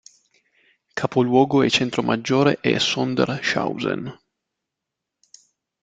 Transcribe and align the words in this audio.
Capoluogo 0.95 1.61
e 1.61 1.69
centro 1.69 2.01
maggiore 2.01 2.57
è 2.59 2.75
Sondershausen. 2.79 4.11